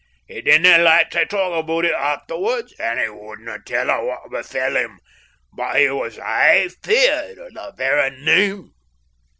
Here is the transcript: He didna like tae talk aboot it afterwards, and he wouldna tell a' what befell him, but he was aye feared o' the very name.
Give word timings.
He 0.27 0.41
didna 0.41 0.79
like 0.79 1.11
tae 1.11 1.25
talk 1.25 1.53
aboot 1.53 1.85
it 1.85 1.93
afterwards, 1.93 2.73
and 2.79 2.99
he 2.99 3.07
wouldna 3.07 3.59
tell 3.59 3.87
a' 3.91 4.03
what 4.03 4.31
befell 4.31 4.75
him, 4.75 4.99
but 5.53 5.75
he 5.75 5.91
was 5.91 6.17
aye 6.17 6.69
feared 6.81 7.37
o' 7.37 7.49
the 7.51 7.71
very 7.77 8.09
name. 8.19 8.73